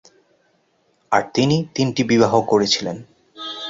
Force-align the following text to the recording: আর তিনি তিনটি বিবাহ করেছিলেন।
আর 1.11 1.23
তিনি 1.33 1.55
তিনটি 1.75 2.01
বিবাহ 2.03 2.33
করেছিলেন। 2.41 2.97